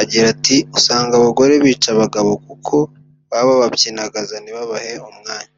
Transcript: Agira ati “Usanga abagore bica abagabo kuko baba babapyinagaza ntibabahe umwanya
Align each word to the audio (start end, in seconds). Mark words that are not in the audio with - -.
Agira 0.00 0.26
ati 0.34 0.56
“Usanga 0.78 1.12
abagore 1.16 1.52
bica 1.64 1.88
abagabo 1.94 2.30
kuko 2.46 2.74
baba 3.30 3.50
babapyinagaza 3.58 4.36
ntibabahe 4.40 4.94
umwanya 5.10 5.54